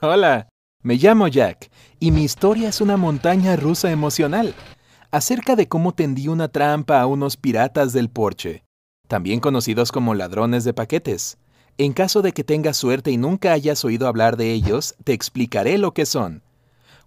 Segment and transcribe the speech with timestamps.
[0.00, 0.48] Hola,
[0.82, 4.52] me llamo Jack y mi historia es una montaña rusa emocional
[5.12, 8.64] acerca de cómo tendí una trampa a unos piratas del porche,
[9.06, 11.38] también conocidos como ladrones de paquetes.
[11.78, 15.78] En caso de que tengas suerte y nunca hayas oído hablar de ellos, te explicaré
[15.78, 16.42] lo que son.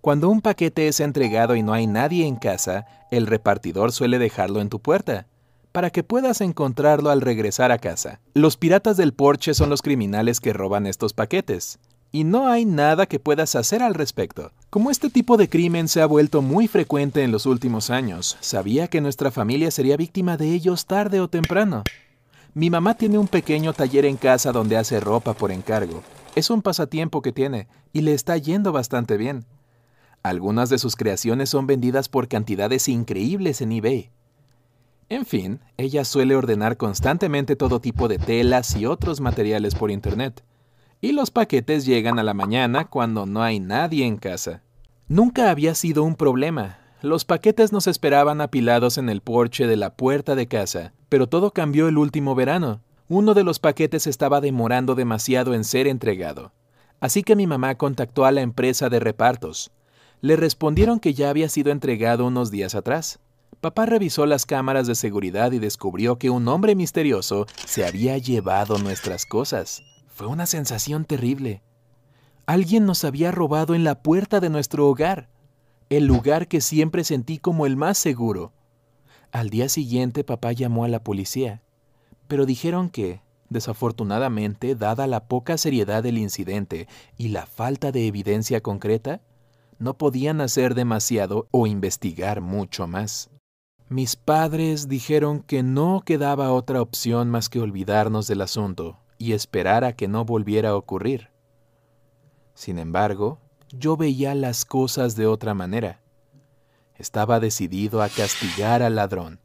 [0.00, 4.60] Cuando un paquete es entregado y no hay nadie en casa, el repartidor suele dejarlo
[4.60, 5.26] en tu puerta,
[5.72, 8.20] para que puedas encontrarlo al regresar a casa.
[8.32, 11.80] Los piratas del porche son los criminales que roban estos paquetes
[12.16, 14.50] y no hay nada que puedas hacer al respecto.
[14.70, 18.88] Como este tipo de crimen se ha vuelto muy frecuente en los últimos años, sabía
[18.88, 21.82] que nuestra familia sería víctima de ellos tarde o temprano.
[22.54, 26.02] Mi mamá tiene un pequeño taller en casa donde hace ropa por encargo.
[26.34, 29.44] Es un pasatiempo que tiene y le está yendo bastante bien.
[30.22, 34.08] Algunas de sus creaciones son vendidas por cantidades increíbles en eBay.
[35.10, 40.42] En fin, ella suele ordenar constantemente todo tipo de telas y otros materiales por Internet
[41.06, 44.62] y los paquetes llegan a la mañana cuando no hay nadie en casa.
[45.06, 46.78] Nunca había sido un problema.
[47.00, 51.52] Los paquetes nos esperaban apilados en el porche de la puerta de casa, pero todo
[51.52, 52.80] cambió el último verano.
[53.08, 56.50] Uno de los paquetes estaba demorando demasiado en ser entregado.
[56.98, 59.70] Así que mi mamá contactó a la empresa de repartos.
[60.22, 63.20] Le respondieron que ya había sido entregado unos días atrás.
[63.60, 68.78] Papá revisó las cámaras de seguridad y descubrió que un hombre misterioso se había llevado
[68.78, 69.84] nuestras cosas.
[70.16, 71.60] Fue una sensación terrible.
[72.46, 75.28] Alguien nos había robado en la puerta de nuestro hogar,
[75.90, 78.54] el lugar que siempre sentí como el más seguro.
[79.30, 81.60] Al día siguiente papá llamó a la policía,
[82.28, 83.20] pero dijeron que,
[83.50, 86.88] desafortunadamente, dada la poca seriedad del incidente
[87.18, 89.20] y la falta de evidencia concreta,
[89.78, 93.28] no podían hacer demasiado o investigar mucho más.
[93.90, 99.84] Mis padres dijeron que no quedaba otra opción más que olvidarnos del asunto y esperar
[99.84, 101.30] a que no volviera a ocurrir.
[102.54, 103.38] Sin embargo,
[103.70, 106.00] yo veía las cosas de otra manera.
[106.96, 109.40] Estaba decidido a castigar al ladrón.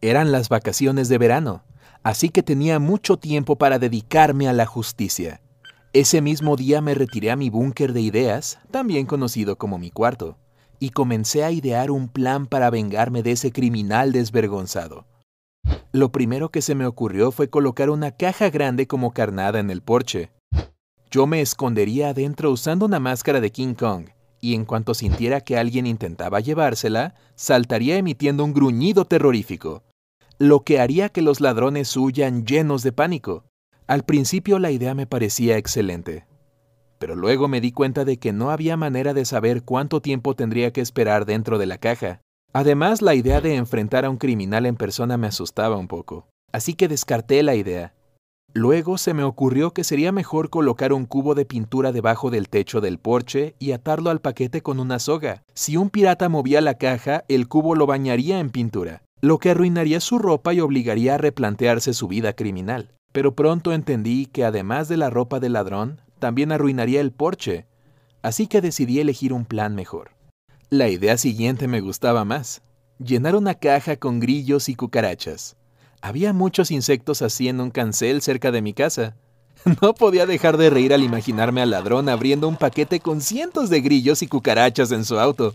[0.00, 1.64] Eran las vacaciones de verano,
[2.02, 5.40] así que tenía mucho tiempo para dedicarme a la justicia.
[5.92, 10.38] Ese mismo día me retiré a mi búnker de ideas, también conocido como mi cuarto,
[10.78, 15.06] y comencé a idear un plan para vengarme de ese criminal desvergonzado.
[15.92, 19.82] Lo primero que se me ocurrió fue colocar una caja grande como carnada en el
[19.82, 20.30] porche.
[21.10, 24.06] Yo me escondería adentro usando una máscara de King Kong,
[24.40, 29.82] y en cuanto sintiera que alguien intentaba llevársela, saltaría emitiendo un gruñido terrorífico,
[30.38, 33.44] lo que haría que los ladrones huyan llenos de pánico.
[33.86, 36.26] Al principio la idea me parecía excelente,
[36.98, 40.72] pero luego me di cuenta de que no había manera de saber cuánto tiempo tendría
[40.72, 42.21] que esperar dentro de la caja.
[42.52, 46.74] Además, la idea de enfrentar a un criminal en persona me asustaba un poco, así
[46.74, 47.94] que descarté la idea.
[48.54, 52.82] Luego se me ocurrió que sería mejor colocar un cubo de pintura debajo del techo
[52.82, 55.42] del porche y atarlo al paquete con una soga.
[55.54, 60.00] Si un pirata movía la caja, el cubo lo bañaría en pintura, lo que arruinaría
[60.00, 62.90] su ropa y obligaría a replantearse su vida criminal.
[63.12, 67.66] Pero pronto entendí que además de la ropa del ladrón, también arruinaría el porche,
[68.20, 70.10] así que decidí elegir un plan mejor.
[70.72, 72.62] La idea siguiente me gustaba más.
[72.98, 75.54] Llenar una caja con grillos y cucarachas.
[76.00, 79.14] Había muchos insectos haciendo un cancel cerca de mi casa.
[79.82, 83.82] No podía dejar de reír al imaginarme al ladrón abriendo un paquete con cientos de
[83.82, 85.52] grillos y cucarachas en su auto.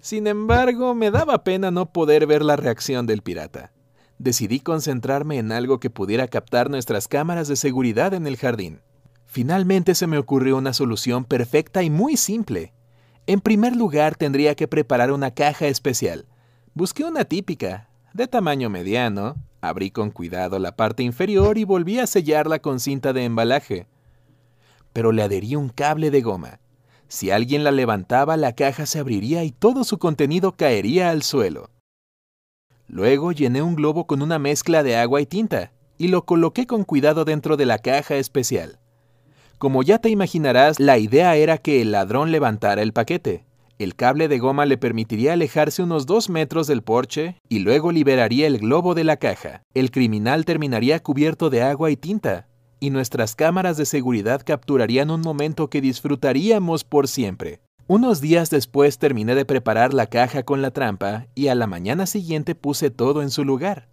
[0.00, 3.70] Sin embargo, me daba pena no poder ver la reacción del pirata.
[4.18, 8.80] Decidí concentrarme en algo que pudiera captar nuestras cámaras de seguridad en el jardín.
[9.24, 12.72] Finalmente se me ocurrió una solución perfecta y muy simple.
[13.28, 16.24] En primer lugar, tendría que preparar una caja especial.
[16.72, 22.06] Busqué una típica, de tamaño mediano, abrí con cuidado la parte inferior y volví a
[22.06, 23.86] sellarla con cinta de embalaje.
[24.94, 26.60] Pero le adherí un cable de goma.
[27.08, 31.68] Si alguien la levantaba, la caja se abriría y todo su contenido caería al suelo.
[32.86, 36.82] Luego llené un globo con una mezcla de agua y tinta y lo coloqué con
[36.82, 38.78] cuidado dentro de la caja especial.
[39.58, 43.44] Como ya te imaginarás, la idea era que el ladrón levantara el paquete.
[43.80, 48.46] El cable de goma le permitiría alejarse unos dos metros del porche y luego liberaría
[48.46, 49.62] el globo de la caja.
[49.74, 52.46] El criminal terminaría cubierto de agua y tinta,
[52.78, 57.60] y nuestras cámaras de seguridad capturarían un momento que disfrutaríamos por siempre.
[57.88, 62.06] Unos días después terminé de preparar la caja con la trampa y a la mañana
[62.06, 63.88] siguiente puse todo en su lugar.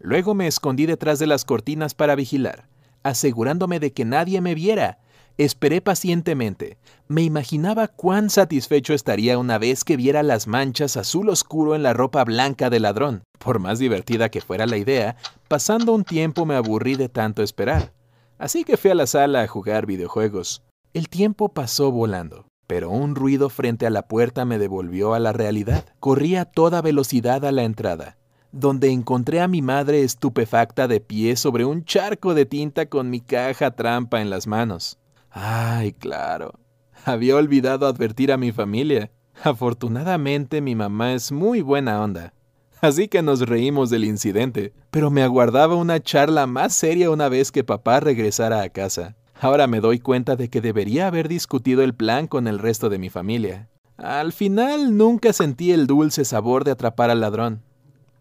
[0.00, 2.68] Luego me escondí detrás de las cortinas para vigilar
[3.02, 4.98] asegurándome de que nadie me viera.
[5.38, 6.78] Esperé pacientemente.
[7.06, 11.92] Me imaginaba cuán satisfecho estaría una vez que viera las manchas azul oscuro en la
[11.92, 13.22] ropa blanca del ladrón.
[13.38, 15.14] Por más divertida que fuera la idea,
[15.46, 17.92] pasando un tiempo me aburrí de tanto esperar.
[18.36, 20.64] Así que fui a la sala a jugar videojuegos.
[20.92, 25.32] El tiempo pasó volando, pero un ruido frente a la puerta me devolvió a la
[25.32, 25.84] realidad.
[26.00, 28.18] Corrí a toda velocidad a la entrada,
[28.50, 33.20] donde encontré a mi madre estupefacta de pie sobre un charco de tinta con mi
[33.20, 34.98] caja trampa en las manos.
[35.30, 36.52] Ay, claro.
[37.04, 39.10] Había olvidado advertir a mi familia.
[39.42, 42.32] Afortunadamente mi mamá es muy buena onda.
[42.80, 47.50] Así que nos reímos del incidente, pero me aguardaba una charla más seria una vez
[47.50, 49.16] que papá regresara a casa.
[49.40, 52.98] Ahora me doy cuenta de que debería haber discutido el plan con el resto de
[52.98, 53.68] mi familia.
[53.96, 57.62] Al final nunca sentí el dulce sabor de atrapar al ladrón.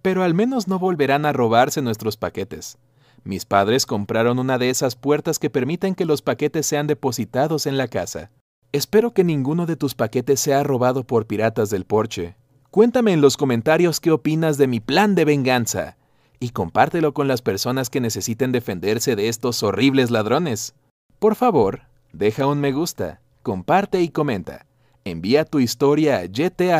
[0.00, 2.78] Pero al menos no volverán a robarse nuestros paquetes.
[3.26, 7.76] Mis padres compraron una de esas puertas que permiten que los paquetes sean depositados en
[7.76, 8.30] la casa.
[8.70, 12.36] Espero que ninguno de tus paquetes sea robado por piratas del porche.
[12.70, 15.96] Cuéntame en los comentarios qué opinas de mi plan de venganza
[16.38, 20.76] y compártelo con las personas que necesiten defenderse de estos horribles ladrones.
[21.18, 21.82] Por favor,
[22.12, 24.66] deja un me gusta, comparte y comenta.
[25.04, 26.76] Envía tu historia a yt.tsp.cool.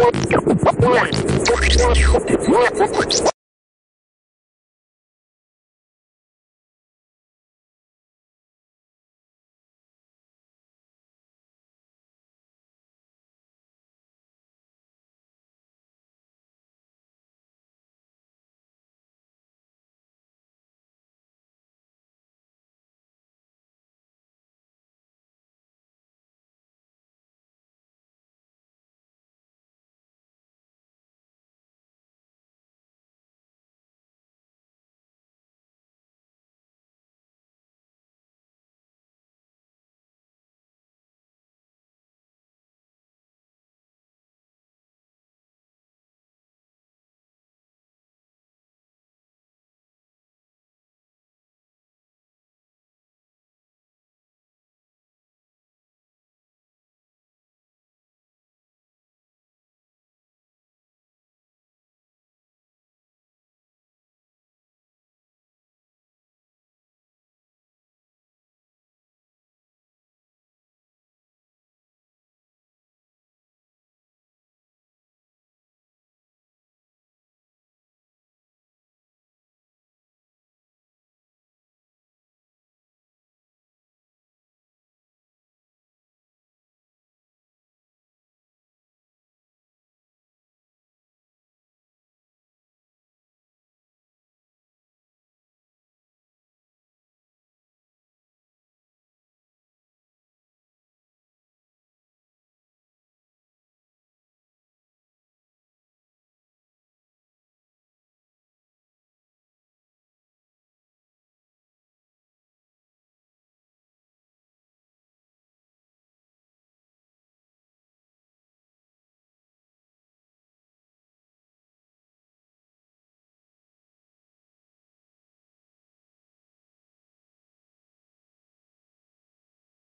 [0.00, 0.30] What?